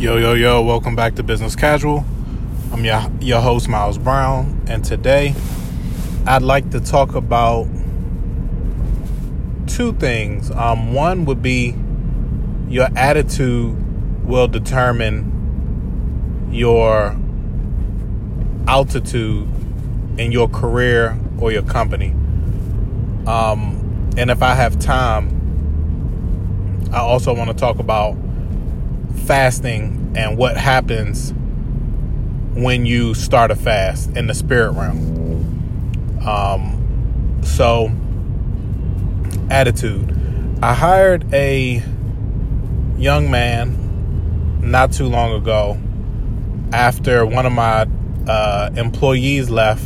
Yo, 0.00 0.16
yo, 0.16 0.32
yo, 0.32 0.62
welcome 0.62 0.96
back 0.96 1.14
to 1.16 1.22
Business 1.22 1.54
Casual. 1.54 2.06
I'm 2.72 2.86
your, 2.86 3.02
your 3.20 3.42
host, 3.42 3.68
Miles 3.68 3.98
Brown, 3.98 4.62
and 4.66 4.82
today 4.82 5.34
I'd 6.26 6.40
like 6.40 6.70
to 6.70 6.80
talk 6.80 7.14
about 7.14 7.68
two 9.66 9.92
things. 9.92 10.50
Um, 10.52 10.94
one 10.94 11.26
would 11.26 11.42
be 11.42 11.74
your 12.66 12.88
attitude 12.96 13.76
will 14.26 14.48
determine 14.48 16.48
your 16.50 17.14
altitude 18.66 19.46
in 20.16 20.32
your 20.32 20.48
career 20.48 21.18
or 21.38 21.52
your 21.52 21.64
company. 21.64 22.12
Um, 23.26 24.08
and 24.16 24.30
if 24.30 24.42
I 24.42 24.54
have 24.54 24.78
time, 24.78 25.28
I 26.90 27.00
also 27.00 27.34
want 27.34 27.50
to 27.50 27.54
talk 27.54 27.78
about 27.78 28.16
fasting 29.26 30.12
and 30.16 30.36
what 30.36 30.56
happens 30.56 31.32
when 32.54 32.84
you 32.84 33.14
start 33.14 33.50
a 33.50 33.56
fast 33.56 34.10
in 34.16 34.26
the 34.26 34.34
spirit 34.34 34.72
realm. 34.72 36.20
Um, 36.26 37.40
so, 37.42 37.90
attitude. 39.50 40.16
I 40.62 40.74
hired 40.74 41.32
a 41.32 41.82
young 42.98 43.30
man 43.30 44.60
not 44.60 44.92
too 44.92 45.06
long 45.06 45.32
ago 45.32 45.78
after 46.72 47.24
one 47.24 47.46
of 47.46 47.52
my 47.52 47.86
uh, 48.28 48.70
employees 48.76 49.48
left 49.48 49.84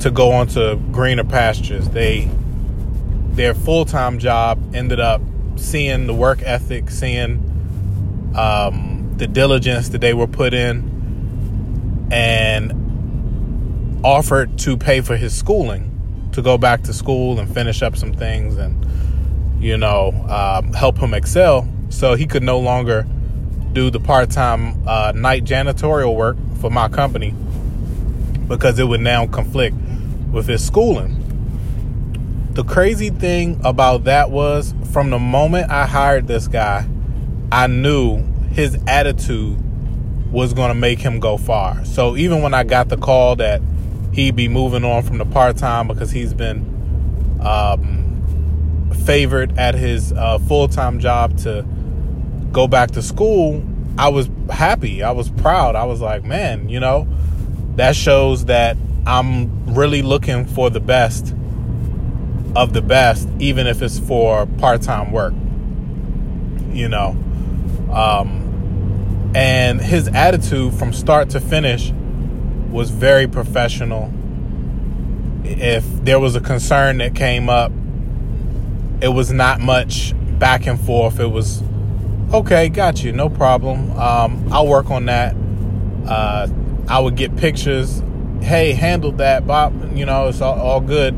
to 0.00 0.10
go 0.10 0.32
on 0.32 0.46
to 0.48 0.80
greener 0.90 1.24
pastures. 1.24 1.88
They 1.90 2.30
their 3.32 3.54
full 3.54 3.84
time 3.84 4.18
job 4.18 4.74
ended 4.74 5.00
up 5.00 5.20
seeing 5.56 6.06
the 6.06 6.14
work 6.14 6.40
ethic, 6.42 6.90
seeing 6.90 7.53
um, 8.36 9.14
the 9.16 9.26
diligence 9.26 9.90
that 9.90 10.00
they 10.00 10.14
were 10.14 10.26
put 10.26 10.54
in, 10.54 12.08
and 12.10 14.00
offered 14.04 14.58
to 14.58 14.76
pay 14.76 15.00
for 15.00 15.16
his 15.16 15.34
schooling 15.34 15.90
to 16.32 16.42
go 16.42 16.58
back 16.58 16.82
to 16.82 16.92
school 16.92 17.38
and 17.38 17.52
finish 17.52 17.80
up 17.80 17.96
some 17.96 18.12
things 18.12 18.56
and 18.56 18.84
you 19.62 19.78
know 19.78 20.10
um, 20.28 20.72
help 20.74 20.98
him 20.98 21.14
excel 21.14 21.66
so 21.88 22.14
he 22.14 22.26
could 22.26 22.42
no 22.42 22.58
longer 22.58 23.06
do 23.72 23.90
the 23.90 24.00
part-time 24.00 24.86
uh, 24.86 25.12
night 25.14 25.44
janitorial 25.44 26.14
work 26.14 26.36
for 26.60 26.70
my 26.70 26.88
company 26.88 27.34
because 28.46 28.78
it 28.78 28.84
would 28.84 29.00
now 29.00 29.26
conflict 29.26 29.74
with 30.30 30.46
his 30.46 30.64
schooling. 30.64 31.20
The 32.52 32.64
crazy 32.64 33.10
thing 33.10 33.60
about 33.64 34.04
that 34.04 34.30
was 34.30 34.74
from 34.92 35.10
the 35.10 35.18
moment 35.18 35.70
i 35.70 35.86
hired 35.86 36.28
this 36.28 36.46
guy 36.46 36.86
I 37.54 37.68
knew 37.68 38.18
his 38.50 38.76
attitude 38.88 39.56
was 40.32 40.52
going 40.54 40.70
to 40.70 40.74
make 40.74 40.98
him 40.98 41.20
go 41.20 41.36
far. 41.36 41.84
So 41.84 42.16
even 42.16 42.42
when 42.42 42.52
I 42.52 42.64
got 42.64 42.88
the 42.88 42.96
call 42.96 43.36
that 43.36 43.62
he'd 44.12 44.34
be 44.34 44.48
moving 44.48 44.84
on 44.84 45.04
from 45.04 45.18
the 45.18 45.24
part 45.24 45.56
time 45.56 45.86
because 45.86 46.10
he's 46.10 46.34
been 46.34 47.38
um, 47.40 48.90
favored 49.04 49.56
at 49.56 49.76
his 49.76 50.12
uh, 50.12 50.38
full 50.40 50.66
time 50.66 50.98
job 50.98 51.38
to 51.38 51.64
go 52.50 52.66
back 52.66 52.90
to 52.90 53.02
school, 53.02 53.64
I 53.98 54.08
was 54.08 54.28
happy. 54.50 55.04
I 55.04 55.12
was 55.12 55.30
proud. 55.30 55.76
I 55.76 55.84
was 55.84 56.00
like, 56.00 56.24
man, 56.24 56.68
you 56.68 56.80
know, 56.80 57.06
that 57.76 57.94
shows 57.94 58.46
that 58.46 58.76
I'm 59.06 59.76
really 59.76 60.02
looking 60.02 60.44
for 60.44 60.70
the 60.70 60.80
best 60.80 61.32
of 62.56 62.72
the 62.72 62.82
best, 62.82 63.28
even 63.38 63.68
if 63.68 63.80
it's 63.80 64.00
for 64.00 64.46
part 64.58 64.82
time 64.82 65.12
work. 65.12 65.34
You 66.72 66.88
know, 66.88 67.16
um, 67.94 69.32
and 69.34 69.80
his 69.80 70.08
attitude 70.08 70.74
from 70.74 70.92
start 70.92 71.30
to 71.30 71.40
finish 71.40 71.92
was 72.70 72.90
very 72.90 73.26
professional. 73.26 74.12
If 75.44 75.84
there 76.04 76.18
was 76.18 76.34
a 76.34 76.40
concern 76.40 76.98
that 76.98 77.14
came 77.14 77.48
up, 77.48 77.70
it 79.00 79.08
was 79.08 79.30
not 79.32 79.60
much 79.60 80.14
back 80.38 80.66
and 80.66 80.80
forth. 80.80 81.20
It 81.20 81.26
was, 81.26 81.62
okay, 82.32 82.68
got 82.68 83.04
you, 83.04 83.12
no 83.12 83.28
problem. 83.28 83.90
Um, 83.92 84.52
I'll 84.52 84.66
work 84.66 84.90
on 84.90 85.06
that. 85.06 85.36
Uh, 86.06 86.48
I 86.88 86.98
would 86.98 87.16
get 87.16 87.36
pictures. 87.36 88.02
Hey, 88.40 88.72
handled 88.72 89.18
that, 89.18 89.46
Bob. 89.46 89.96
You 89.96 90.04
know, 90.04 90.28
it's 90.28 90.40
all, 90.40 90.58
all 90.58 90.80
good. 90.80 91.14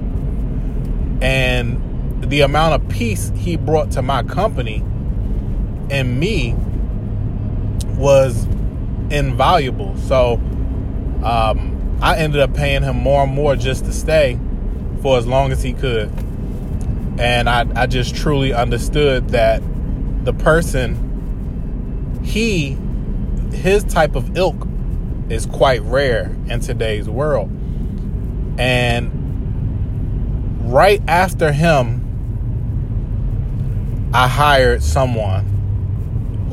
And 1.22 2.22
the 2.22 2.42
amount 2.42 2.82
of 2.82 2.88
peace 2.88 3.32
he 3.36 3.56
brought 3.56 3.92
to 3.92 4.02
my 4.02 4.22
company 4.22 4.84
and 5.90 6.18
me 6.18 6.54
was 7.96 8.44
invaluable. 9.10 9.96
So 9.96 10.34
um, 11.22 11.98
I 12.00 12.16
ended 12.16 12.40
up 12.40 12.54
paying 12.54 12.82
him 12.82 12.96
more 12.96 13.24
and 13.24 13.32
more 13.32 13.56
just 13.56 13.84
to 13.86 13.92
stay 13.92 14.38
for 15.02 15.18
as 15.18 15.26
long 15.26 15.52
as 15.52 15.62
he 15.62 15.72
could. 15.72 16.10
And 17.18 17.48
I, 17.48 17.66
I 17.74 17.86
just 17.86 18.14
truly 18.14 18.52
understood 18.52 19.30
that 19.30 19.62
the 20.24 20.34
person, 20.34 22.20
he, 22.22 22.76
his 23.56 23.84
type 23.84 24.14
of 24.14 24.36
ilk 24.36 24.66
is 25.30 25.46
quite 25.46 25.80
rare 25.82 26.36
in 26.48 26.60
today's 26.60 27.08
world. 27.08 27.50
And 28.58 29.10
right 30.72 31.02
after 31.08 31.52
him, 31.52 32.02
I 34.12 34.28
hired 34.28 34.82
someone 34.82 35.44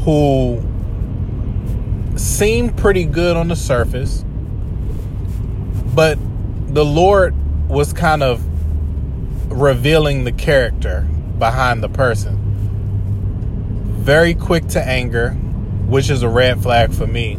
who 0.03 0.61
seemed 2.16 2.78
pretty 2.78 3.06
good 3.06 3.35
on 3.35 3.47
the 3.47 3.56
surface, 3.56 4.24
but 5.96 6.18
the 6.74 6.85
Lord 6.85 7.35
was 7.69 7.94
kind 7.94 8.24
of 8.24 8.44
revealing 9.51 10.24
the 10.24 10.31
character 10.31 11.07
behind 11.38 11.84
the 11.84 11.90
person. 11.90 12.40
Very 14.00 14.34
quick 14.34 14.68
to 14.69 14.81
anger, 14.81 15.31
which 15.31 16.09
is 16.09 16.24
a 16.24 16.29
red 16.29 16.62
flag 16.62 16.94
for 16.94 17.07
me 17.07 17.34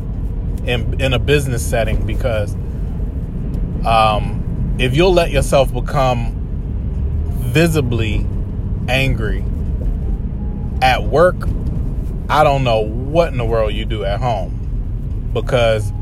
in 0.67 1.01
in 1.01 1.13
a 1.13 1.19
business 1.19 1.65
setting 1.65 2.07
because 2.07 2.55
um, 3.87 4.77
if 4.79 4.97
you'll 4.97 5.13
let 5.13 5.31
yourself 5.31 5.73
become 5.73 6.33
visibly 7.53 8.27
angry 8.89 9.45
at 10.83 11.03
work 11.03 11.37
I 12.29 12.43
don't 12.43 12.65
know 12.65 12.81
what 12.81 13.29
in 13.29 13.39
the 13.39 13.45
world 13.45 13.75
you 13.75 13.85
do 13.85 14.05
at 14.05 14.19
home 14.19 14.64
because 15.35 15.93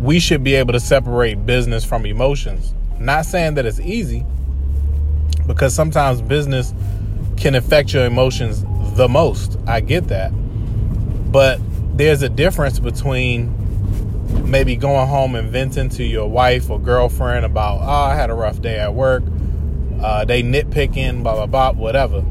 we 0.00 0.20
should 0.20 0.44
be 0.44 0.54
able 0.54 0.72
to 0.72 0.80
separate 0.80 1.46
business 1.46 1.84
from 1.84 2.04
emotions. 2.04 2.74
Not 2.98 3.24
saying 3.24 3.54
that 3.54 3.66
it's 3.66 3.80
easy 3.80 4.24
because 5.46 5.74
sometimes 5.74 6.20
business 6.20 6.74
can 7.36 7.54
affect 7.54 7.92
your 7.94 8.04
emotions 8.04 8.64
the 8.96 9.08
most. 9.08 9.58
I 9.66 9.80
get 9.80 10.08
that. 10.08 10.30
But 11.32 11.60
there's 11.96 12.22
a 12.22 12.28
difference 12.28 12.78
between 12.78 13.54
maybe 14.48 14.76
going 14.76 15.08
home 15.08 15.34
and 15.34 15.50
venting 15.50 15.88
to 15.90 16.04
your 16.04 16.28
wife 16.28 16.70
or 16.70 16.78
girlfriend 16.78 17.44
about, 17.44 17.80
oh, 17.80 18.10
I 18.10 18.14
had 18.14 18.30
a 18.30 18.34
rough 18.34 18.60
day 18.60 18.78
at 18.78 18.94
work. 18.94 19.22
Uh, 20.00 20.24
they 20.24 20.42
nitpicking, 20.42 21.22
blah, 21.22 21.34
blah, 21.34 21.46
blah, 21.46 21.72
whatever 21.72 22.24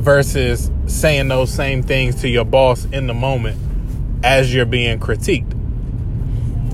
versus 0.00 0.70
saying 0.86 1.28
those 1.28 1.52
same 1.52 1.82
things 1.82 2.22
to 2.22 2.28
your 2.28 2.44
boss 2.44 2.86
in 2.86 3.06
the 3.06 3.12
moment 3.14 3.58
as 4.22 4.52
you're 4.54 4.66
being 4.66 4.98
critiqued. 5.00 5.56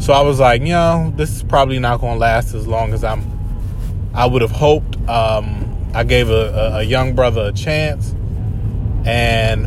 So 0.02 0.12
I 0.12 0.20
was 0.22 0.40
like, 0.40 0.60
you 0.60 0.68
know, 0.68 1.12
this 1.16 1.30
is 1.34 1.42
probably 1.42 1.78
not 1.78 2.00
going 2.00 2.14
to 2.14 2.18
last 2.18 2.54
as 2.54 2.66
long 2.66 2.92
as 2.92 3.02
I'm. 3.02 3.24
I 4.14 4.26
would 4.26 4.42
have 4.42 4.50
hoped. 4.50 4.96
Um, 5.08 5.90
I 5.94 6.04
gave 6.04 6.30
a, 6.30 6.32
a, 6.32 6.78
a 6.78 6.82
young 6.82 7.14
brother 7.14 7.46
a 7.46 7.52
chance, 7.52 8.14
and 9.06 9.66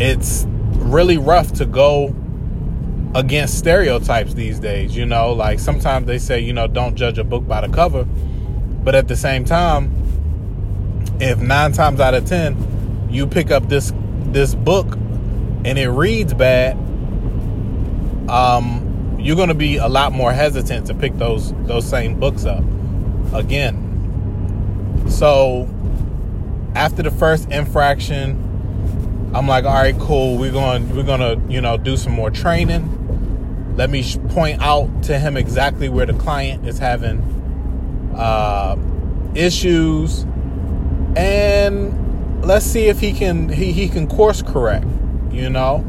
it's 0.00 0.46
really 0.48 1.18
rough 1.18 1.52
to 1.54 1.66
go 1.66 2.14
against 3.14 3.58
stereotypes 3.58 4.34
these 4.34 4.60
days. 4.60 4.96
You 4.96 5.06
know, 5.06 5.32
like 5.32 5.58
sometimes 5.58 6.06
they 6.06 6.18
say, 6.18 6.40
you 6.40 6.52
know, 6.52 6.66
don't 6.66 6.94
judge 6.94 7.18
a 7.18 7.24
book 7.24 7.46
by 7.46 7.66
the 7.66 7.72
cover, 7.72 8.04
but 8.04 8.94
at 8.94 9.08
the 9.08 9.16
same 9.16 9.44
time, 9.44 9.92
if 11.20 11.38
nine 11.38 11.72
times 11.72 12.00
out 12.00 12.14
of 12.14 12.24
ten 12.26 13.08
you 13.10 13.26
pick 13.26 13.50
up 13.50 13.68
this 13.68 13.92
this 14.26 14.54
book 14.54 14.96
and 15.64 15.78
it 15.78 15.88
reads 15.88 16.34
bad, 16.34 16.74
um, 18.28 19.16
you're 19.18 19.36
going 19.36 19.48
to 19.48 19.54
be 19.54 19.76
a 19.76 19.88
lot 19.88 20.12
more 20.12 20.32
hesitant 20.32 20.86
to 20.86 20.94
pick 20.94 21.16
those 21.18 21.52
those 21.64 21.88
same 21.88 22.18
books 22.18 22.44
up 22.44 22.64
again. 23.32 23.86
So 25.08 25.68
after 26.74 27.02
the 27.02 27.10
first 27.10 27.50
infraction, 27.50 29.30
I'm 29.34 29.46
like, 29.46 29.64
all 29.64 29.74
right, 29.74 29.98
cool. 29.98 30.38
We're 30.38 30.52
going 30.52 30.94
we're 30.94 31.02
going 31.02 31.20
to 31.20 31.52
you 31.52 31.60
know 31.60 31.76
do 31.76 31.96
some 31.96 32.12
more 32.12 32.30
training. 32.30 32.96
Let 33.76 33.90
me 33.90 34.04
point 34.30 34.60
out 34.62 35.02
to 35.04 35.18
him 35.18 35.36
exactly 35.36 35.88
where 35.88 36.06
the 36.06 36.14
client 36.14 36.66
is 36.66 36.78
having 36.78 37.22
uh, 38.16 38.76
issues 39.34 40.26
and 41.16 42.44
let's 42.44 42.64
see 42.64 42.86
if 42.86 43.00
he 43.00 43.12
can 43.12 43.48
he, 43.48 43.72
he 43.72 43.88
can 43.88 44.06
course 44.06 44.42
correct, 44.42 44.86
you 45.30 45.50
know. 45.50 45.84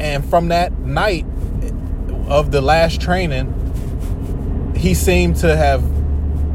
And 0.00 0.24
from 0.24 0.48
that 0.48 0.78
night 0.78 1.26
of 2.28 2.50
the 2.50 2.60
last 2.60 3.00
training, 3.00 3.54
he 4.76 4.94
seemed 4.94 5.36
to 5.36 5.56
have 5.56 5.82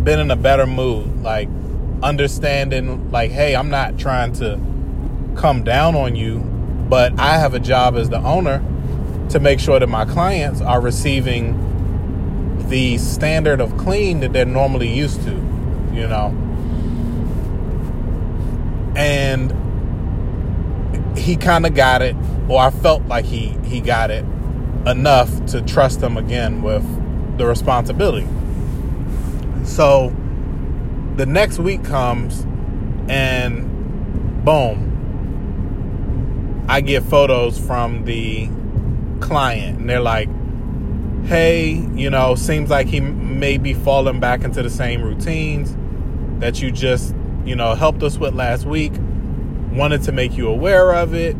been 0.03 0.19
in 0.19 0.31
a 0.31 0.35
better 0.35 0.65
mood, 0.65 1.21
like 1.21 1.49
understanding 2.01 3.11
like, 3.11 3.31
hey, 3.31 3.55
I'm 3.55 3.69
not 3.69 3.97
trying 3.97 4.33
to 4.33 4.59
come 5.35 5.63
down 5.63 5.95
on 5.95 6.15
you, 6.15 6.39
but 6.89 7.19
I 7.19 7.37
have 7.37 7.53
a 7.53 7.59
job 7.59 7.95
as 7.95 8.09
the 8.09 8.19
owner 8.19 8.61
to 9.29 9.39
make 9.39 9.59
sure 9.59 9.79
that 9.79 9.87
my 9.87 10.05
clients 10.05 10.61
are 10.61 10.79
receiving 10.79 12.67
the 12.69 12.97
standard 12.97 13.61
of 13.61 13.77
clean 13.77 14.19
that 14.19 14.33
they're 14.33 14.45
normally 14.45 14.93
used 14.93 15.21
to, 15.23 15.31
you 15.93 16.07
know. 16.07 16.37
And 18.95 19.51
he 21.23 21.37
kind 21.37 21.65
of 21.65 21.73
got 21.73 22.01
it, 22.01 22.15
or 22.49 22.59
I 22.59 22.69
felt 22.69 23.03
like 23.05 23.25
he 23.25 23.57
he 23.65 23.79
got 23.79 24.11
it 24.11 24.25
enough 24.85 25.45
to 25.47 25.61
trust 25.61 26.01
him 26.01 26.17
again 26.17 26.61
with 26.61 26.83
the 27.37 27.45
responsibility. 27.45 28.27
So 29.63 30.13
the 31.15 31.25
next 31.25 31.59
week 31.59 31.83
comes 31.85 32.45
and 33.07 34.43
boom, 34.43 34.89
I 36.67 36.81
get 36.81 37.03
photos 37.03 37.57
from 37.57 38.03
the 38.03 38.49
client 39.21 39.79
and 39.79 39.89
they're 39.89 40.01
like, 40.01 40.27
hey, 41.25 41.71
you 41.93 42.09
know, 42.09 42.35
seems 42.35 42.69
like 42.69 42.87
he 42.87 42.99
may 42.99 43.57
be 43.57 43.73
falling 43.73 44.19
back 44.19 44.43
into 44.43 44.61
the 44.61 44.69
same 44.69 45.01
routines 45.01 45.77
that 46.41 46.61
you 46.61 46.71
just, 46.71 47.15
you 47.45 47.55
know, 47.55 47.73
helped 47.75 48.03
us 48.03 48.17
with 48.17 48.33
last 48.33 48.65
week. 48.65 48.91
Wanted 49.73 50.03
to 50.03 50.11
make 50.11 50.37
you 50.37 50.49
aware 50.49 50.93
of 50.93 51.13
it. 51.13 51.35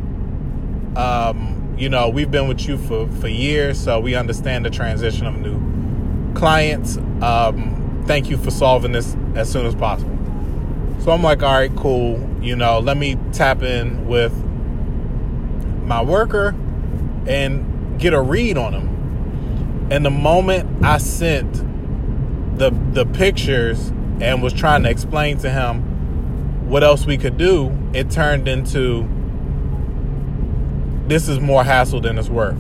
Um, 0.96 1.76
you 1.78 1.90
know, 1.90 2.10
we've 2.10 2.32
been 2.32 2.48
with 2.48 2.68
you 2.68 2.78
for, 2.78 3.08
for 3.08 3.28
years, 3.28 3.80
so 3.80 4.00
we 4.00 4.16
understand 4.16 4.66
the 4.66 4.70
transition 4.70 5.26
of 5.26 5.38
new 5.38 6.34
clients. 6.34 6.98
Um, 7.22 8.04
thank 8.08 8.30
you 8.30 8.38
for 8.38 8.52
solving 8.52 8.92
this 8.92 9.16
as 9.36 9.52
soon 9.52 9.66
as 9.66 9.76
possible. 9.76 10.18
So 11.00 11.12
I'm 11.12 11.22
like, 11.22 11.44
all 11.44 11.54
right, 11.54 11.76
cool. 11.76 12.30
You 12.42 12.56
know, 12.56 12.80
let 12.80 12.98
me 12.98 13.18
tap 13.34 13.62
in 13.62 14.08
with 14.08 14.34
my 15.84 16.02
worker 16.02 16.56
and 17.28 18.00
get 18.00 18.14
a 18.14 18.22
read 18.22 18.58
on 18.58 18.74
him. 18.74 19.88
And 19.92 20.06
the 20.06 20.10
moment 20.12 20.84
I 20.84 20.98
sent 20.98 21.54
the 22.58 22.72
the 22.92 23.06
pictures 23.06 23.90
and 24.22 24.42
was 24.42 24.54
trying 24.54 24.84
to 24.84 24.90
explain 24.90 25.38
to 25.40 25.50
him 25.50 25.93
what 26.74 26.84
else 26.84 27.06
we 27.06 27.20
could 27.20 27.38
do, 27.38 27.72
it 27.94 28.10
turned 28.10 28.48
into 28.48 29.08
this 31.06 31.28
is 31.28 31.40
more 31.40 31.64
hassle 31.64 32.02
than 32.02 32.18
it's 32.18 32.30
worth. 32.30 32.58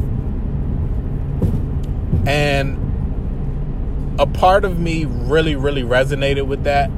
And 2.27 2.77
a 4.19 4.27
part 4.27 4.65
of 4.65 4.79
me 4.79 5.05
really, 5.05 5.55
really 5.55 5.81
resonated 5.81 6.45
with 6.45 6.63
that 6.65 6.89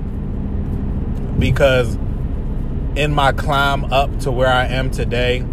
because 1.39 1.95
in 2.97 3.13
my 3.13 3.31
climb 3.31 3.85
up 3.94 4.19
to 4.19 4.29
where 4.29 4.51
I 4.51 4.65
am 4.65 4.91
today, 4.91 5.45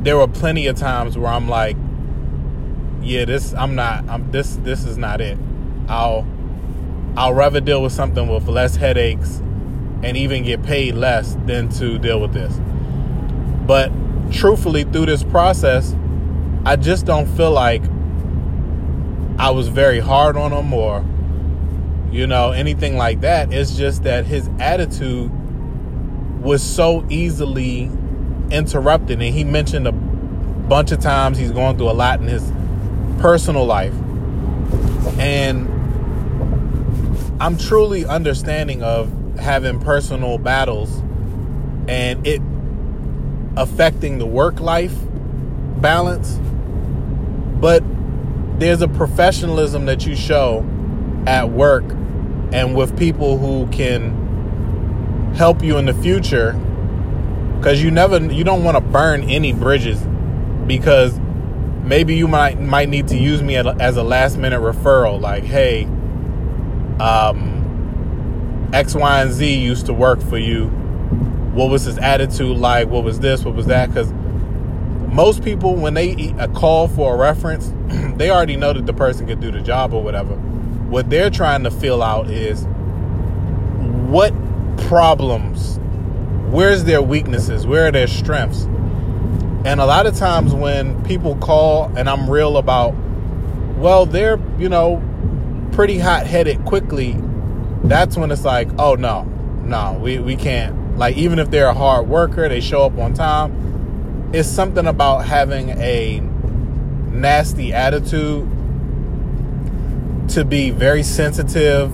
there 0.00 0.16
were 0.16 0.26
plenty 0.26 0.66
of 0.66 0.74
times 0.74 1.16
where 1.16 1.30
I'm 1.30 1.48
like, 1.48 1.76
yeah, 3.00 3.26
this 3.26 3.54
I'm 3.54 3.76
not. 3.76 4.08
I'm 4.08 4.32
this. 4.32 4.56
This 4.56 4.84
is 4.86 4.98
not 4.98 5.20
it. 5.20 5.38
I'll 5.86 6.26
I'll 7.16 7.32
rather 7.32 7.60
deal 7.60 7.80
with 7.80 7.92
something 7.92 8.26
with 8.26 8.48
less 8.48 8.74
headaches 8.74 9.41
and 10.02 10.16
even 10.16 10.42
get 10.42 10.62
paid 10.62 10.94
less 10.94 11.36
than 11.46 11.68
to 11.70 11.98
deal 11.98 12.20
with 12.20 12.32
this. 12.32 12.58
But 13.66 13.92
truthfully, 14.32 14.84
through 14.84 15.06
this 15.06 15.22
process, 15.22 15.94
I 16.64 16.76
just 16.76 17.06
don't 17.06 17.26
feel 17.26 17.50
like 17.50 17.82
I 19.38 19.50
was 19.50 19.68
very 19.68 20.00
hard 20.00 20.36
on 20.36 20.52
him 20.52 20.72
or 20.72 21.04
you 22.10 22.26
know 22.26 22.52
anything 22.52 22.96
like 22.96 23.22
that. 23.22 23.52
It's 23.52 23.76
just 23.76 24.02
that 24.04 24.26
his 24.26 24.48
attitude 24.58 25.30
was 26.42 26.62
so 26.62 27.06
easily 27.08 27.90
interrupted. 28.50 29.22
And 29.22 29.34
he 29.34 29.44
mentioned 29.44 29.86
a 29.86 29.92
bunch 29.92 30.92
of 30.92 31.00
times 31.00 31.38
he's 31.38 31.52
going 31.52 31.76
through 31.78 31.90
a 31.90 31.92
lot 31.92 32.20
in 32.20 32.26
his 32.26 32.52
personal 33.20 33.64
life. 33.64 33.94
And 35.18 35.68
I'm 37.40 37.56
truly 37.56 38.04
understanding 38.04 38.82
of 38.82 39.10
having 39.38 39.80
personal 39.80 40.38
battles 40.38 40.98
and 41.88 42.26
it 42.26 42.40
affecting 43.56 44.18
the 44.18 44.26
work 44.26 44.60
life 44.60 44.94
balance. 45.80 46.38
But 47.60 47.82
there's 48.58 48.82
a 48.82 48.88
professionalism 48.88 49.86
that 49.86 50.06
you 50.06 50.16
show 50.16 50.66
at 51.26 51.50
work 51.50 51.84
and 52.52 52.76
with 52.76 52.96
people 52.98 53.38
who 53.38 53.66
can 53.68 55.32
help 55.34 55.62
you 55.62 55.78
in 55.78 55.86
the 55.86 55.94
future 55.94 56.52
because 57.56 57.82
you 57.82 57.90
never 57.90 58.18
you 58.18 58.44
don't 58.44 58.64
want 58.64 58.76
to 58.76 58.80
burn 58.80 59.22
any 59.24 59.52
bridges 59.52 60.00
because 60.66 61.18
maybe 61.82 62.14
you 62.14 62.28
might 62.28 62.60
might 62.60 62.88
need 62.88 63.08
to 63.08 63.16
use 63.16 63.42
me 63.42 63.56
as 63.56 63.96
a 63.96 64.02
last 64.02 64.36
minute 64.36 64.60
referral 64.60 65.20
like 65.20 65.44
hey 65.44 65.84
um 67.00 67.51
x 68.72 68.94
y 68.94 69.22
and 69.22 69.32
z 69.32 69.54
used 69.54 69.86
to 69.86 69.92
work 69.92 70.20
for 70.20 70.38
you. 70.38 70.66
What 71.54 71.70
was 71.70 71.84
his 71.84 71.98
attitude 71.98 72.56
like? 72.56 72.88
What 72.88 73.04
was 73.04 73.20
this? 73.20 73.44
What 73.44 73.54
was 73.54 73.66
that? 73.66 73.88
Because 73.88 74.12
most 75.12 75.44
people 75.44 75.76
when 75.76 75.94
they 75.94 76.34
a 76.38 76.48
call 76.48 76.88
for 76.88 77.14
a 77.14 77.18
reference 77.18 77.70
they 78.16 78.30
already 78.30 78.56
know 78.56 78.72
that 78.72 78.86
the 78.86 78.94
person 78.94 79.26
could 79.26 79.40
do 79.40 79.50
the 79.50 79.60
job 79.60 79.92
or 79.92 80.02
whatever. 80.02 80.34
What 80.34 81.10
they're 81.10 81.30
trying 81.30 81.64
to 81.64 81.70
fill 81.70 82.02
out 82.02 82.30
is 82.30 82.64
what 84.08 84.32
problems 84.88 85.78
where's 86.52 86.84
their 86.84 87.00
weaknesses? 87.00 87.66
Where 87.66 87.88
are 87.88 87.90
their 87.90 88.06
strengths? 88.06 88.64
And 89.64 89.80
a 89.80 89.86
lot 89.86 90.06
of 90.06 90.16
times 90.16 90.52
when 90.52 91.02
people 91.04 91.36
call 91.36 91.90
and 91.96 92.10
I'm 92.10 92.28
real 92.28 92.58
about, 92.58 92.94
well, 93.78 94.04
they're, 94.04 94.38
you 94.58 94.68
know, 94.68 95.02
pretty 95.72 95.98
hot 95.98 96.26
headed 96.26 96.64
quickly, 96.66 97.12
that's 97.84 98.16
when 98.16 98.30
it's 98.30 98.44
like, 98.44 98.68
oh 98.78 98.94
no, 98.94 99.22
no, 99.64 99.98
we, 100.02 100.18
we 100.18 100.36
can't. 100.36 100.98
Like, 100.98 101.16
even 101.16 101.38
if 101.38 101.50
they're 101.50 101.68
a 101.68 101.74
hard 101.74 102.08
worker, 102.08 102.48
they 102.48 102.60
show 102.60 102.84
up 102.84 102.98
on 102.98 103.14
time. 103.14 104.30
It's 104.32 104.48
something 104.48 104.86
about 104.86 105.24
having 105.24 105.70
a 105.70 106.20
nasty 107.10 107.72
attitude 107.72 108.48
to 110.28 110.44
be 110.44 110.70
very 110.70 111.02
sensitive 111.02 111.92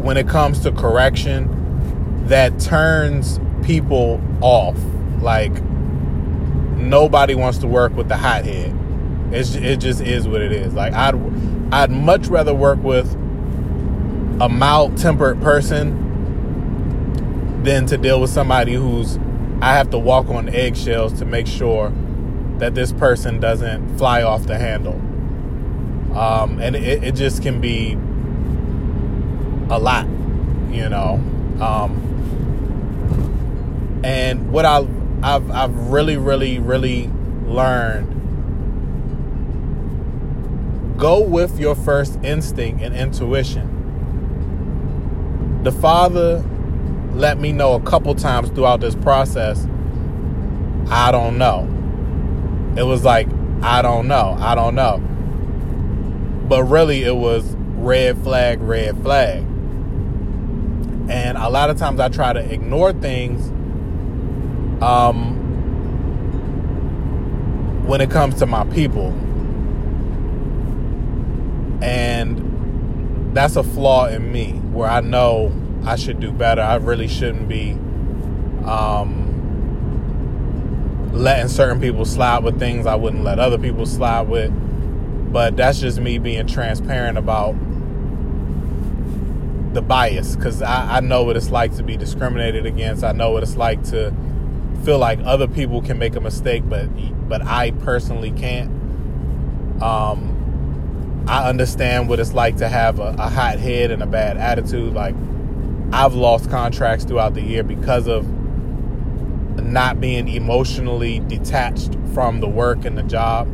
when 0.00 0.16
it 0.16 0.28
comes 0.28 0.60
to 0.60 0.72
correction 0.72 2.26
that 2.26 2.58
turns 2.60 3.40
people 3.62 4.20
off. 4.40 4.78
Like 5.20 5.62
nobody 5.62 7.34
wants 7.34 7.58
to 7.58 7.66
work 7.66 7.94
with 7.94 8.08
the 8.08 8.16
hothead. 8.16 8.76
It's 9.32 9.54
it 9.54 9.78
just 9.78 10.00
is 10.00 10.26
what 10.26 10.40
it 10.40 10.52
is. 10.52 10.74
Like 10.74 10.92
I'd 10.92 11.14
I'd 11.72 11.90
much 11.90 12.28
rather 12.28 12.54
work 12.54 12.82
with 12.82 13.16
a 14.40 14.48
mild 14.48 14.96
tempered 14.96 15.40
person 15.42 16.08
than 17.62 17.84
to 17.86 17.98
deal 17.98 18.20
with 18.20 18.30
somebody 18.30 18.72
who's 18.72 19.18
I 19.60 19.74
have 19.74 19.90
to 19.90 19.98
walk 19.98 20.30
on 20.30 20.48
eggshells 20.48 21.18
to 21.18 21.26
make 21.26 21.46
sure 21.46 21.92
that 22.56 22.74
this 22.74 22.92
person 22.92 23.38
doesn't 23.40 23.98
fly 23.98 24.22
off 24.22 24.46
the 24.46 24.56
handle. 24.56 24.94
Um, 26.16 26.58
and 26.60 26.74
it, 26.74 27.04
it 27.04 27.14
just 27.14 27.42
can 27.42 27.60
be 27.60 27.92
a 29.68 29.78
lot, 29.78 30.06
you 30.70 30.88
know. 30.88 31.22
Um, 31.60 32.06
and 34.02 34.50
what 34.50 34.64
I 34.64 34.86
I've 35.22 35.50
I've 35.50 35.76
really 35.76 36.16
really 36.16 36.58
really 36.58 37.10
learned 37.44 38.16
go 40.98 41.20
with 41.20 41.60
your 41.60 41.74
first 41.74 42.18
instinct 42.22 42.80
and 42.82 42.96
intuition. 42.96 43.79
The 45.62 45.72
father 45.72 46.44
let 47.12 47.38
me 47.38 47.52
know 47.52 47.74
a 47.74 47.80
couple 47.80 48.14
times 48.14 48.48
throughout 48.50 48.80
this 48.80 48.94
process. 48.94 49.66
I 50.88 51.12
don't 51.12 51.36
know. 51.38 51.64
It 52.76 52.84
was 52.84 53.04
like 53.04 53.28
I 53.62 53.82
don't 53.82 54.08
know. 54.08 54.36
I 54.38 54.54
don't 54.54 54.74
know. 54.74 54.98
But 56.48 56.64
really 56.64 57.02
it 57.02 57.14
was 57.14 57.54
red 57.56 58.16
flag, 58.22 58.60
red 58.62 59.00
flag. 59.02 59.42
And 61.10 61.36
a 61.36 61.48
lot 61.50 61.68
of 61.68 61.76
times 61.76 62.00
I 62.00 62.08
try 62.08 62.32
to 62.32 62.40
ignore 62.40 62.92
things 62.92 63.50
um, 64.82 65.36
when 67.86 68.00
it 68.00 68.10
comes 68.10 68.36
to 68.36 68.46
my 68.46 68.64
people. 68.64 69.08
And 71.82 72.49
that's 73.32 73.56
a 73.56 73.62
flaw 73.62 74.06
in 74.06 74.30
me 74.32 74.52
where 74.72 74.88
I 74.88 75.00
know 75.00 75.52
I 75.84 75.96
should 75.96 76.20
do 76.20 76.32
better. 76.32 76.62
I 76.62 76.76
really 76.76 77.08
shouldn't 77.08 77.48
be 77.48 77.76
Um, 78.64 79.28
letting 81.12 81.48
certain 81.48 81.80
people 81.80 82.04
slide 82.04 82.44
with 82.44 82.58
things 82.58 82.86
I 82.86 82.94
wouldn't 82.94 83.24
let 83.24 83.38
other 83.38 83.58
people 83.58 83.86
slide 83.86 84.28
with. 84.28 84.52
But 85.32 85.56
that's 85.56 85.80
just 85.80 86.00
me 86.00 86.18
being 86.18 86.46
transparent 86.46 87.18
about 87.18 87.54
the 89.74 89.82
bias 89.82 90.36
because 90.36 90.62
I, 90.62 90.96
I 90.96 91.00
know 91.00 91.22
what 91.22 91.36
it's 91.36 91.50
like 91.50 91.76
to 91.76 91.82
be 91.82 91.96
discriminated 91.96 92.66
against. 92.66 93.04
I 93.04 93.12
know 93.12 93.30
what 93.30 93.42
it's 93.42 93.56
like 93.56 93.82
to 93.90 94.12
feel 94.84 94.98
like 94.98 95.20
other 95.24 95.46
people 95.46 95.82
can 95.82 95.98
make 95.98 96.16
a 96.16 96.20
mistake, 96.20 96.64
but 96.68 96.88
but 97.28 97.42
I 97.42 97.70
personally 97.72 98.32
can't. 98.32 98.70
Um, 99.82 100.29
I 101.30 101.48
understand 101.48 102.08
what 102.08 102.18
it's 102.18 102.32
like 102.32 102.56
to 102.56 102.68
have 102.68 102.98
a, 102.98 103.14
a 103.16 103.28
hot 103.28 103.60
head 103.60 103.92
and 103.92 104.02
a 104.02 104.06
bad 104.06 104.36
attitude. 104.36 104.92
Like 104.94 105.14
I've 105.92 106.12
lost 106.12 106.50
contracts 106.50 107.04
throughout 107.04 107.34
the 107.34 107.40
year 107.40 107.62
because 107.62 108.08
of 108.08 108.28
not 109.62 110.00
being 110.00 110.26
emotionally 110.26 111.20
detached 111.20 111.96
from 112.14 112.40
the 112.40 112.48
work 112.48 112.84
and 112.84 112.98
the 112.98 113.04
job. 113.04 113.46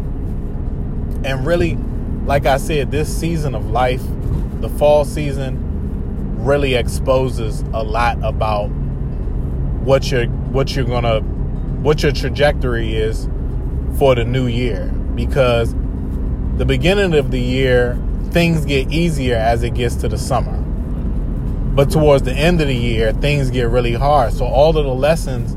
And 1.23 1.45
really, 1.45 1.77
like 2.25 2.47
I 2.47 2.57
said, 2.57 2.93
this 2.93 3.15
season 3.15 3.55
of 3.55 3.69
life, 3.69 4.03
the 4.63 4.71
fall 4.71 5.05
season, 5.05 5.63
really 6.43 6.77
exposes 6.77 7.61
a 7.75 7.85
lot 7.85 8.17
about 8.23 8.69
what 9.85 10.11
you're 10.11 10.29
what 10.29 10.75
you're 10.75 10.87
gonna 10.87 11.21
what 11.21 12.03
your 12.03 12.13
trajectory 12.13 12.95
is 12.95 13.29
for 13.99 14.15
the 14.15 14.25
new 14.25 14.47
year 14.47 14.87
because 15.15 15.75
the 16.57 16.65
beginning 16.65 17.15
of 17.15 17.31
the 17.31 17.41
year 17.41 17.99
things 18.31 18.65
get 18.65 18.91
easier 18.91 19.37
as 19.37 19.63
it 19.63 19.75
gets 19.75 19.95
to 19.97 20.09
the 20.09 20.17
summer. 20.17 20.57
But 21.75 21.91
towards 21.91 22.23
the 22.23 22.33
end 22.33 22.63
of 22.63 22.69
the 22.69 22.75
year 22.75 23.13
things 23.13 23.51
get 23.51 23.69
really 23.69 23.93
hard. 23.93 24.33
So 24.33 24.47
all 24.47 24.77
of 24.77 24.85
the 24.85 24.95
lessons 24.95 25.53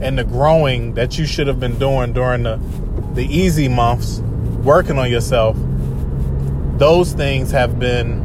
and 0.00 0.18
the 0.18 0.24
growing 0.24 0.94
that 0.94 1.18
you 1.18 1.26
should 1.26 1.48
have 1.48 1.60
been 1.60 1.78
doing 1.78 2.14
during 2.14 2.44
the 2.44 2.58
the 3.12 3.26
easy 3.26 3.68
months 3.68 4.20
working 4.62 4.98
on 4.98 5.10
yourself 5.10 5.56
those 6.78 7.12
things 7.12 7.50
have 7.50 7.78
been 7.78 8.24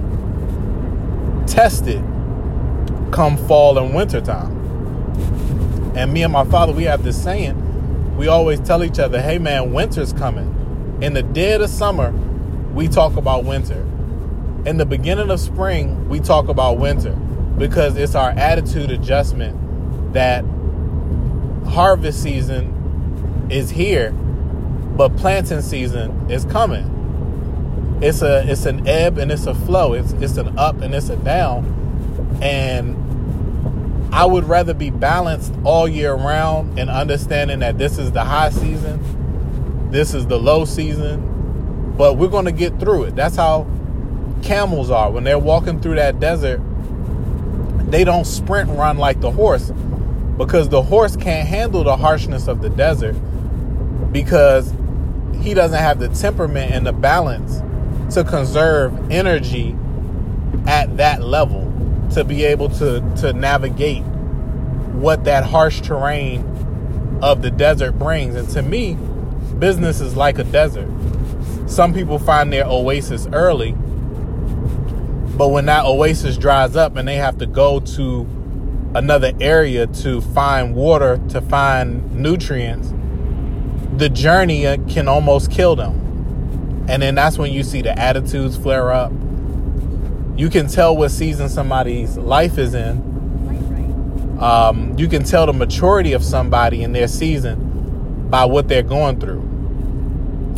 tested 1.48 2.02
come 3.12 3.36
fall 3.48 3.78
and 3.78 3.94
winter 3.94 4.22
time. 4.22 4.52
And 5.96 6.14
me 6.14 6.24
and 6.24 6.32
my 6.32 6.46
father 6.46 6.72
we 6.72 6.84
have 6.84 7.04
this 7.04 7.22
saying 7.22 7.60
we 8.16 8.28
always 8.28 8.62
tell 8.62 8.84
each 8.84 9.00
other 9.00 9.22
hey 9.22 9.40
man 9.40 9.74
winter's 9.74 10.14
coming 10.14 10.63
in 11.04 11.14
the 11.14 11.24
dead 11.24 11.62
of 11.62 11.70
summer 11.70 12.12
we 12.74 12.88
talk 12.88 13.16
about 13.18 13.44
winter 13.44 13.82
in 14.66 14.78
the 14.78 14.86
beginning 14.86 15.30
of 15.30 15.40
spring 15.40 16.08
we 16.10 16.20
talk 16.20 16.48
about 16.48 16.78
winter 16.78 17.14
because 17.58 17.98
it's 17.98 18.16
our 18.16 18.32
attitude 18.32 18.90
adjustment 18.90 20.14
that 20.14 20.44
harvest 21.68 22.22
season 22.22 23.48
is 23.50 23.70
here, 23.70 24.12
but 24.12 25.16
planting 25.18 25.62
season 25.62 26.30
is 26.30 26.46
coming. 26.46 28.00
It's 28.02 28.22
a 28.22 28.50
it's 28.50 28.66
an 28.66 28.88
ebb 28.88 29.18
and 29.18 29.32
it's 29.32 29.46
a 29.46 29.56
flow. 29.56 29.94
It's 29.94 30.14
it's 30.14 30.38
an 30.38 30.58
up 30.58 30.82
and 30.82 30.94
it's 30.94 31.10
a 31.10 31.16
down. 31.18 32.40
And 32.42 33.00
I 34.14 34.26
would 34.26 34.44
rather 34.46 34.74
be 34.74 34.90
balanced 34.90 35.54
all 35.64 35.88
year 35.88 36.14
round 36.14 36.78
and 36.78 36.90
understanding 36.90 37.60
that 37.60 37.78
this 37.78 37.98
is 37.98 38.12
the 38.12 38.24
high 38.24 38.50
season, 38.50 39.00
this 39.94 40.16
is 40.16 40.26
the 40.26 40.40
low 40.40 40.66
season, 40.66 41.94
but 41.98 42.18
we're 42.18 42.28
going 42.28 42.46
to 42.46 42.52
get 42.52 42.80
through 42.80 43.04
it. 43.04 43.16
That's 43.16 43.36
how 43.36 43.68
camels 44.42 44.90
are 44.90 45.12
when 45.12 45.24
they're 45.24 45.40
walking 45.40 45.80
through 45.80 45.96
that 45.96 46.20
desert. 46.20 46.60
They 47.92 48.04
don't 48.04 48.26
sprint 48.26 48.70
run 48.72 48.98
like 48.98 49.22
the 49.22 49.30
horse 49.30 49.72
because 50.38 50.68
the 50.70 50.82
horse 50.82 51.16
can't 51.16 51.48
handle 51.48 51.84
the 51.84 51.96
harshness 51.96 52.48
of 52.48 52.62
the 52.64 52.70
desert 52.72 53.14
because 54.12 54.74
he 55.42 55.54
doesn't 55.54 55.78
have 55.78 56.00
the 56.00 56.10
temperament 56.10 56.72
and 56.72 56.88
the 56.88 56.94
balance 56.94 57.62
to 58.16 58.24
conserve 58.24 59.12
energy 59.12 59.76
at 60.66 60.98
that 60.98 61.22
level 61.22 61.72
to 62.14 62.24
be 62.24 62.44
able 62.46 62.70
to 62.70 63.00
to 63.18 63.34
navigate 63.34 64.04
what 64.94 65.24
that 65.26 65.44
harsh 65.44 65.82
terrain 65.82 66.42
of 67.22 67.42
the 67.42 67.52
desert 67.52 67.94
brings 67.94 68.36
and 68.36 68.50
to 68.50 68.62
me 68.62 68.98
business 69.60 70.02
is 70.02 70.16
like 70.16 70.40
a 70.40 70.44
desert 70.46 70.90
some 71.68 71.94
people 71.94 72.20
find 72.20 72.52
their 72.52 72.66
oasis 72.66 73.28
early 73.34 73.76
but 75.36 75.48
when 75.48 75.66
that 75.66 75.86
oasis 75.86 76.38
dries 76.38 76.76
up 76.76 76.96
and 76.96 77.08
they 77.08 77.16
have 77.16 77.40
to 77.40 77.48
go 77.48 77.80
to 77.80 78.28
another 78.94 79.32
area 79.42 79.88
to 79.88 80.22
find 80.22 80.76
water, 80.76 81.20
to 81.30 81.42
find 81.42 82.14
nutrients, 82.14 82.94
the 83.98 84.10
journey 84.10 84.62
can 84.88 85.08
almost 85.08 85.52
kill 85.52 85.76
them. 85.76 86.86
And 86.88 87.02
then 87.02 87.16
that's 87.16 87.40
when 87.40 87.52
you 87.52 87.64
see 87.64 87.82
the 87.82 87.98
attitudes 87.98 88.58
flare 88.58 88.92
up. 88.92 89.12
You 90.36 90.50
can 90.50 90.68
tell 90.68 90.96
what 90.96 91.10
season 91.10 91.50
somebody's 91.50 92.16
life 92.18 92.60
is 92.60 92.76
in. 92.76 94.38
Um, 94.40 94.94
you 94.98 95.08
can 95.08 95.24
tell 95.24 95.48
the 95.48 95.54
maturity 95.54 96.14
of 96.14 96.24
somebody 96.24 96.84
in 96.84 96.92
their 96.92 97.08
season 97.08 97.72
by 98.34 98.46
what 98.46 98.68
they're 98.68 98.82
going 98.82 99.20
through 99.20 99.42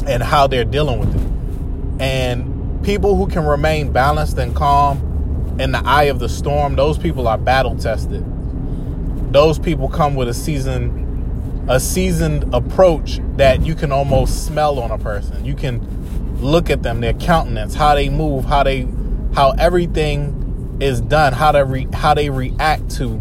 and 0.07 0.23
how 0.23 0.47
they're 0.47 0.63
dealing 0.63 0.97
with 0.97 1.13
it. 1.13 2.01
And 2.01 2.81
people 2.85 3.17
who 3.17 3.27
can 3.27 3.45
remain 3.45 3.91
balanced 3.91 4.37
and 4.37 4.55
calm 4.55 5.57
in 5.59 5.73
the 5.73 5.79
eye 5.79 6.03
of 6.03 6.19
the 6.19 6.29
storm, 6.29 6.77
those 6.77 6.97
people 6.97 7.27
are 7.27 7.37
battle 7.37 7.75
tested. 7.75 8.23
Those 9.33 9.59
people 9.59 9.89
come 9.89 10.15
with 10.15 10.29
a 10.29 10.33
seasoned 10.33 11.01
a 11.69 11.77
seasoned 11.81 12.53
approach 12.53 13.19
that 13.35 13.65
you 13.65 13.75
can 13.75 13.91
almost 13.91 14.45
smell 14.45 14.79
on 14.79 14.91
a 14.91 14.97
person. 14.97 15.43
You 15.43 15.55
can 15.55 15.81
look 16.39 16.69
at 16.69 16.81
them, 16.81 17.01
their 17.01 17.15
countenance, 17.15 17.75
how 17.75 17.93
they 17.93 18.07
move, 18.07 18.45
how 18.45 18.63
they 18.63 18.87
how 19.33 19.51
everything 19.59 20.77
is 20.79 21.01
done, 21.01 21.33
how 21.33 21.51
they 21.51 21.63
re, 21.63 21.87
how 21.91 22.13
they 22.13 22.29
react 22.29 22.89
to 22.91 23.17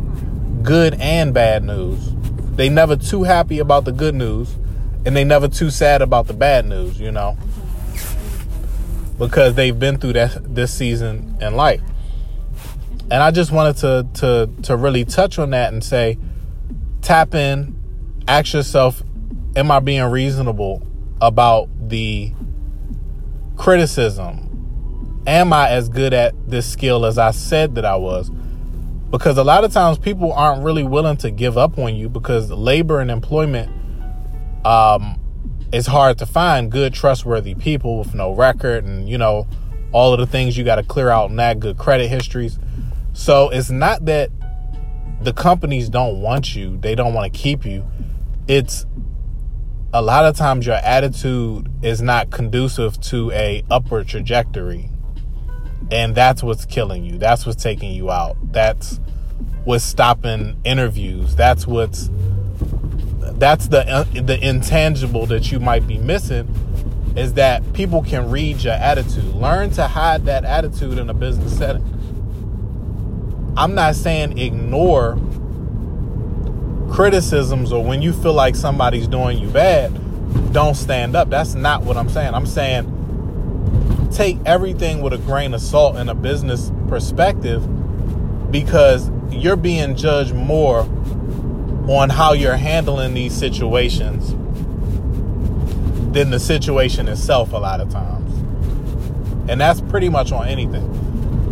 good 0.62 0.94
and 1.00 1.34
bad 1.34 1.64
news. 1.64 2.13
They 2.56 2.68
never 2.68 2.96
too 2.96 3.24
happy 3.24 3.58
about 3.58 3.84
the 3.84 3.92
good 3.92 4.14
news 4.14 4.56
and 5.04 5.16
they 5.16 5.24
never 5.24 5.48
too 5.48 5.70
sad 5.70 6.02
about 6.02 6.26
the 6.26 6.34
bad 6.34 6.66
news, 6.66 7.00
you 7.00 7.10
know. 7.10 7.36
Because 9.18 9.54
they've 9.54 9.78
been 9.78 9.98
through 9.98 10.14
that 10.14 10.54
this 10.54 10.72
season 10.72 11.36
in 11.40 11.54
life 11.54 11.80
and 13.10 13.22
I 13.22 13.30
just 13.30 13.52
wanted 13.52 13.76
to 13.78 14.06
to 14.20 14.50
to 14.62 14.76
really 14.76 15.04
touch 15.04 15.38
on 15.38 15.50
that 15.50 15.72
and 15.72 15.84
say, 15.84 16.18
tap 17.02 17.34
in, 17.34 17.76
ask 18.26 18.54
yourself, 18.54 19.02
am 19.56 19.70
I 19.70 19.80
being 19.80 20.02
reasonable 20.04 20.86
about 21.20 21.68
the 21.88 22.32
criticism? 23.56 25.22
Am 25.26 25.52
I 25.52 25.70
as 25.70 25.88
good 25.88 26.12
at 26.12 26.34
this 26.48 26.70
skill 26.70 27.06
as 27.06 27.18
I 27.18 27.30
said 27.30 27.74
that 27.76 27.84
I 27.84 27.96
was? 27.96 28.30
Because 29.14 29.38
a 29.38 29.44
lot 29.44 29.62
of 29.62 29.72
times 29.72 29.96
people 29.96 30.32
aren't 30.32 30.64
really 30.64 30.82
willing 30.82 31.16
to 31.18 31.30
give 31.30 31.56
up 31.56 31.78
on 31.78 31.94
you 31.94 32.08
because 32.08 32.50
labor 32.50 32.98
and 32.98 33.12
employment 33.12 33.70
um, 34.66 35.20
is 35.72 35.86
hard 35.86 36.18
to 36.18 36.26
find 36.26 36.68
good, 36.68 36.92
trustworthy 36.92 37.54
people 37.54 37.96
with 38.00 38.12
no 38.12 38.34
record 38.34 38.82
and, 38.82 39.08
you 39.08 39.16
know, 39.16 39.46
all 39.92 40.12
of 40.12 40.18
the 40.18 40.26
things 40.26 40.58
you 40.58 40.64
got 40.64 40.76
to 40.76 40.82
clear 40.82 41.10
out 41.10 41.30
and 41.30 41.38
that 41.38 41.60
good 41.60 41.78
credit 41.78 42.08
histories. 42.08 42.58
So 43.12 43.50
it's 43.50 43.70
not 43.70 44.04
that 44.06 44.30
the 45.20 45.32
companies 45.32 45.88
don't 45.88 46.20
want 46.20 46.56
you, 46.56 46.76
they 46.78 46.96
don't 46.96 47.14
want 47.14 47.32
to 47.32 47.38
keep 47.38 47.64
you. 47.64 47.86
It's 48.48 48.84
a 49.92 50.02
lot 50.02 50.24
of 50.24 50.36
times 50.36 50.66
your 50.66 50.74
attitude 50.74 51.70
is 51.84 52.02
not 52.02 52.32
conducive 52.32 53.00
to 53.02 53.30
a 53.30 53.62
upward 53.70 54.08
trajectory. 54.08 54.90
And 55.90 56.14
that's 56.14 56.42
what's 56.42 56.64
killing 56.64 57.04
you. 57.04 57.18
That's 57.18 57.46
what's 57.46 57.62
taking 57.62 57.92
you 57.92 58.10
out. 58.10 58.36
That's 58.52 59.00
what's 59.64 59.84
stopping 59.84 60.60
interviews. 60.64 61.36
That's 61.36 61.66
what's 61.66 62.10
that's 63.38 63.68
the 63.68 63.86
uh, 63.88 64.04
the 64.12 64.38
intangible 64.40 65.26
that 65.26 65.50
you 65.50 65.58
might 65.58 65.86
be 65.86 65.98
missing 65.98 66.48
is 67.16 67.34
that 67.34 67.72
people 67.72 68.02
can 68.02 68.30
read 68.30 68.62
your 68.62 68.74
attitude. 68.74 69.34
Learn 69.34 69.70
to 69.70 69.86
hide 69.86 70.24
that 70.26 70.44
attitude 70.44 70.98
in 70.98 71.10
a 71.10 71.14
business 71.14 71.56
setting. 71.56 71.82
I'm 73.56 73.74
not 73.74 73.94
saying 73.94 74.38
ignore 74.38 75.16
criticisms 76.92 77.72
or 77.72 77.84
when 77.84 78.02
you 78.02 78.12
feel 78.12 78.32
like 78.32 78.56
somebody's 78.56 79.08
doing 79.08 79.38
you 79.38 79.48
bad, 79.48 79.92
don't 80.52 80.74
stand 80.74 81.14
up. 81.16 81.30
That's 81.30 81.54
not 81.54 81.82
what 81.82 81.96
I'm 81.96 82.08
saying. 82.08 82.34
I'm 82.34 82.46
saying 82.46 82.90
take 84.14 84.38
everything 84.46 85.02
with 85.02 85.12
a 85.12 85.18
grain 85.18 85.54
of 85.54 85.60
salt 85.60 85.96
in 85.96 86.08
a 86.08 86.14
business 86.14 86.70
perspective 86.88 87.62
because 88.50 89.10
you're 89.30 89.56
being 89.56 89.96
judged 89.96 90.34
more 90.34 90.80
on 91.88 92.08
how 92.08 92.32
you're 92.32 92.56
handling 92.56 93.14
these 93.14 93.34
situations 93.34 94.30
than 96.14 96.30
the 96.30 96.38
situation 96.38 97.08
itself 97.08 97.52
a 97.52 97.56
lot 97.56 97.80
of 97.80 97.90
times. 97.90 98.32
And 99.50 99.60
that's 99.60 99.80
pretty 99.80 100.08
much 100.08 100.32
on 100.32 100.48
anything 100.48 100.94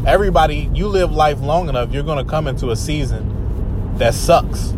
everybody, 0.06 0.68
you 0.74 0.88
live 0.88 1.12
life 1.12 1.40
long 1.40 1.68
enough, 1.68 1.92
you're 1.92 2.02
going 2.02 2.24
to 2.24 2.28
come 2.28 2.46
into 2.46 2.70
a 2.70 2.76
season 2.76 3.94
that 3.98 4.14
sucks. 4.14 4.72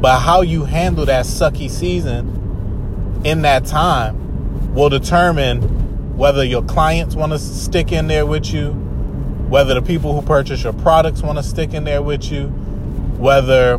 But 0.00 0.20
how 0.20 0.42
you 0.42 0.64
handle 0.64 1.06
that 1.06 1.24
sucky 1.24 1.70
season 1.70 3.20
in 3.24 3.42
that 3.42 3.64
time 3.64 4.74
will 4.74 4.88
determine 4.88 5.77
whether 6.18 6.44
your 6.44 6.62
clients 6.62 7.14
want 7.14 7.30
to 7.30 7.38
stick 7.38 7.92
in 7.92 8.08
there 8.08 8.26
with 8.26 8.52
you, 8.52 8.72
whether 9.48 9.72
the 9.72 9.80
people 9.80 10.12
who 10.12 10.26
purchase 10.26 10.64
your 10.64 10.72
products 10.72 11.22
want 11.22 11.38
to 11.38 11.44
stick 11.44 11.72
in 11.72 11.84
there 11.84 12.02
with 12.02 12.32
you, 12.32 12.48
whether 13.18 13.74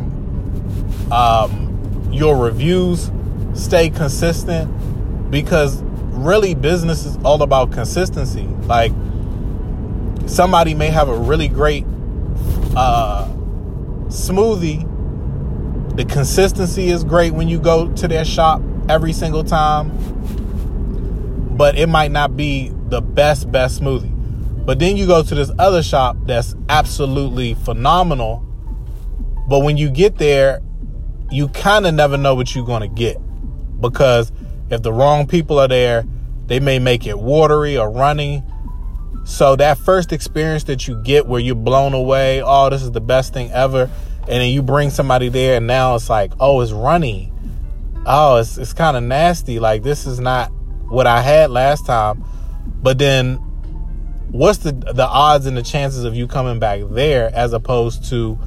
um, 1.12 2.08
your 2.10 2.34
reviews 2.38 3.10
stay 3.52 3.90
consistent, 3.90 4.70
because 5.30 5.82
really 5.82 6.54
business 6.54 7.04
is 7.04 7.18
all 7.24 7.42
about 7.42 7.72
consistency. 7.72 8.48
Like 8.62 8.92
somebody 10.24 10.72
may 10.72 10.88
have 10.88 11.10
a 11.10 11.18
really 11.18 11.48
great 11.48 11.84
uh, 12.74 13.28
smoothie. 14.06 14.86
The 15.94 16.06
consistency 16.06 16.88
is 16.88 17.04
great 17.04 17.34
when 17.34 17.48
you 17.48 17.60
go 17.60 17.92
to 17.96 18.08
their 18.08 18.24
shop 18.24 18.62
every 18.88 19.12
single 19.12 19.44
time, 19.44 19.90
but 21.60 21.76
it 21.76 21.90
might 21.90 22.10
not 22.10 22.38
be 22.38 22.72
the 22.88 23.02
best, 23.02 23.52
best 23.52 23.82
smoothie. 23.82 24.64
But 24.64 24.78
then 24.78 24.96
you 24.96 25.06
go 25.06 25.22
to 25.22 25.34
this 25.34 25.50
other 25.58 25.82
shop 25.82 26.16
that's 26.24 26.54
absolutely 26.70 27.52
phenomenal. 27.52 28.38
But 29.46 29.58
when 29.58 29.76
you 29.76 29.90
get 29.90 30.16
there, 30.16 30.62
you 31.30 31.48
kind 31.48 31.84
of 31.84 31.92
never 31.92 32.16
know 32.16 32.34
what 32.34 32.54
you're 32.54 32.64
going 32.64 32.80
to 32.80 32.88
get 32.88 33.18
because 33.78 34.32
if 34.70 34.80
the 34.80 34.90
wrong 34.90 35.26
people 35.26 35.58
are 35.58 35.68
there, 35.68 36.06
they 36.46 36.60
may 36.60 36.78
make 36.78 37.06
it 37.06 37.18
watery 37.18 37.76
or 37.76 37.90
runny 37.90 38.42
so 39.24 39.54
that 39.56 39.76
first 39.76 40.14
experience 40.14 40.64
that 40.64 40.88
you 40.88 40.96
get 41.02 41.26
where 41.26 41.42
you're 41.42 41.54
blown 41.54 41.92
away, 41.92 42.42
oh, 42.42 42.70
this 42.70 42.80
is 42.80 42.92
the 42.92 43.02
best 43.02 43.34
thing 43.34 43.50
ever, 43.50 43.90
and 44.20 44.28
then 44.28 44.48
you 44.48 44.62
bring 44.62 44.88
somebody 44.88 45.28
there 45.28 45.58
and 45.58 45.66
now 45.66 45.94
it's 45.94 46.08
like, 46.08 46.32
oh, 46.40 46.62
it's 46.62 46.72
runny. 46.72 47.30
Oh, 48.06 48.36
it's 48.36 48.56
it's 48.56 48.72
kind 48.72 48.96
of 48.96 49.02
nasty. 49.02 49.58
Like 49.60 49.82
this 49.82 50.06
is 50.06 50.20
not 50.20 50.50
what 50.90 51.06
I 51.06 51.22
had 51.22 51.50
last 51.50 51.86
time. 51.86 52.24
But 52.82 52.98
then 52.98 53.36
what's 54.30 54.58
the 54.58 54.72
the 54.72 55.06
odds 55.06 55.46
and 55.46 55.56
the 55.56 55.62
chances 55.62 56.04
of 56.04 56.14
you 56.14 56.26
coming 56.26 56.58
back 56.58 56.80
there 56.90 57.30
as 57.34 57.52
opposed 57.52 58.08
to 58.10 58.38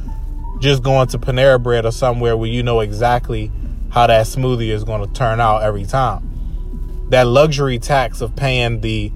just 0.60 0.84
going 0.84 1.08
to 1.08 1.20
Panera 1.20 1.62
Bread 1.62 1.86
or 1.86 1.92
somewhere 1.92 2.38
where 2.38 2.50
you 2.50 2.64
know 2.64 2.80
exactly 2.80 3.52
how 3.90 4.08
that 4.08 4.26
smoothie 4.26 4.70
is 4.70 4.84
going 4.84 5.06
to 5.06 5.14
turn 5.14 5.40
out 5.40 5.62
every 5.64 5.86
time. 5.86 7.08
That 7.10 7.28
luxury 7.28 7.80
tax 7.80 8.22
of 8.22 8.36
paying 8.36 8.82
the 8.82 9.12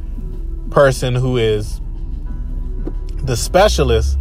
person 0.69 1.15
who 1.15 1.37
is 1.37 1.79
the 3.23 3.37
specialist 3.37 4.17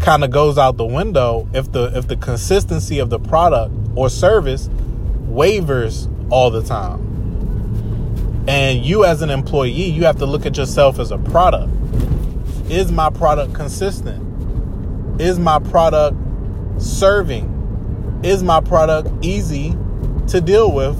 kind 0.00 0.24
of 0.24 0.30
goes 0.30 0.58
out 0.58 0.76
the 0.76 0.84
window 0.84 1.48
if 1.52 1.70
the 1.72 1.96
if 1.96 2.08
the 2.08 2.16
consistency 2.16 2.98
of 2.98 3.10
the 3.10 3.18
product 3.18 3.74
or 3.94 4.10
service 4.10 4.68
wavers 5.26 6.08
all 6.30 6.50
the 6.50 6.62
time. 6.62 7.11
And 8.48 8.84
you 8.84 9.04
as 9.04 9.22
an 9.22 9.30
employee, 9.30 9.70
you 9.70 10.04
have 10.04 10.16
to 10.18 10.26
look 10.26 10.46
at 10.46 10.56
yourself 10.56 10.98
as 10.98 11.10
a 11.10 11.18
product. 11.18 11.72
Is 12.70 12.90
my 12.90 13.10
product 13.10 13.54
consistent? 13.54 15.20
Is 15.20 15.38
my 15.38 15.58
product 15.58 16.16
serving? 16.78 18.20
Is 18.24 18.42
my 18.42 18.60
product 18.60 19.10
easy 19.24 19.76
to 20.28 20.40
deal 20.40 20.72
with 20.72 20.96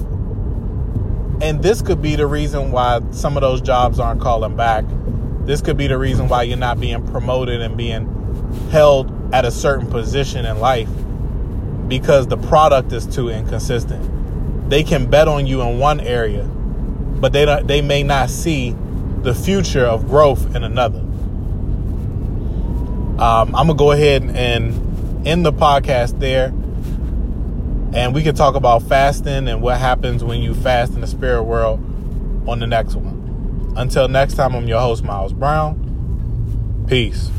and 1.43 1.61
this 1.61 1.81
could 1.81 2.01
be 2.01 2.15
the 2.15 2.25
reason 2.25 2.71
why 2.71 3.01
some 3.11 3.35
of 3.35 3.41
those 3.41 3.59
jobs 3.59 3.99
aren't 3.99 4.21
calling 4.21 4.55
back. 4.55 4.85
This 5.45 5.61
could 5.61 5.75
be 5.75 5.87
the 5.87 5.97
reason 5.97 6.29
why 6.29 6.43
you're 6.43 6.55
not 6.55 6.79
being 6.79 7.05
promoted 7.07 7.61
and 7.61 7.75
being 7.75 8.07
held 8.71 9.11
at 9.33 9.43
a 9.43 9.51
certain 9.51 9.89
position 9.89 10.45
in 10.45 10.59
life 10.59 10.87
because 11.89 12.27
the 12.27 12.37
product 12.37 12.93
is 12.93 13.05
too 13.05 13.27
inconsistent. 13.27 14.69
They 14.69 14.83
can 14.83 15.09
bet 15.09 15.27
on 15.27 15.45
you 15.45 15.61
in 15.63 15.79
one 15.79 15.99
area, 15.99 16.49
but 17.23 17.31
they 17.31 17.45
don't, 17.45 17.65
they 17.67 17.81
may 17.81 18.03
not 18.03 18.29
see 18.29 18.75
the 19.21 19.33
future 19.33 19.85
of 19.85 20.09
growth 20.09 20.53
in 20.57 20.63
another. 20.65 20.99
Um, 23.17 23.55
I'm 23.55 23.67
gonna 23.67 23.75
go 23.75 23.93
ahead 23.93 24.23
and 24.23 25.25
end 25.25 25.45
the 25.45 25.53
podcast 25.53 26.19
there 26.19 26.47
and 27.97 28.13
we 28.13 28.23
can 28.23 28.35
talk 28.35 28.55
about 28.55 28.83
fasting 28.83 29.47
and 29.47 29.61
what 29.61 29.77
happens 29.77 30.21
when 30.21 30.41
you 30.41 30.53
fast 30.53 30.95
in 30.95 30.99
the 30.99 31.07
spirit 31.07 31.43
world 31.43 31.79
on 32.45 32.59
the 32.59 32.67
next 32.67 32.95
one. 32.95 33.73
Until 33.77 34.09
next 34.09 34.33
time, 34.33 34.53
I'm 34.53 34.67
your 34.67 34.81
host, 34.81 35.05
Miles 35.05 35.31
Brown. 35.31 36.85
Peace. 36.89 37.29